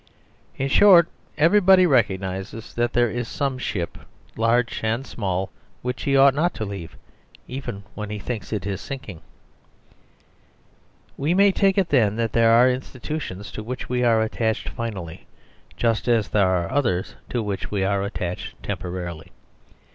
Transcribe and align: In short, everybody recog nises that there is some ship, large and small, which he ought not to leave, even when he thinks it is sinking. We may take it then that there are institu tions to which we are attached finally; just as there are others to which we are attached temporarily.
In 0.57 0.67
short, 0.67 1.07
everybody 1.37 1.85
recog 1.85 2.21
nises 2.21 2.73
that 2.73 2.93
there 2.93 3.11
is 3.11 3.27
some 3.27 3.59
ship, 3.59 3.99
large 4.35 4.81
and 4.83 5.05
small, 5.05 5.51
which 5.83 6.01
he 6.05 6.17
ought 6.17 6.33
not 6.33 6.55
to 6.55 6.65
leave, 6.65 6.97
even 7.47 7.83
when 7.93 8.09
he 8.09 8.17
thinks 8.17 8.51
it 8.51 8.65
is 8.65 8.81
sinking. 8.81 9.21
We 11.17 11.35
may 11.35 11.51
take 11.51 11.77
it 11.77 11.89
then 11.89 12.15
that 12.15 12.33
there 12.33 12.49
are 12.51 12.65
institu 12.65 13.21
tions 13.21 13.51
to 13.51 13.61
which 13.61 13.89
we 13.89 14.03
are 14.03 14.23
attached 14.23 14.69
finally; 14.69 15.27
just 15.77 16.07
as 16.07 16.29
there 16.29 16.47
are 16.49 16.71
others 16.71 17.13
to 17.29 17.43
which 17.43 17.69
we 17.69 17.83
are 17.83 18.01
attached 18.01 18.55
temporarily. 18.63 19.31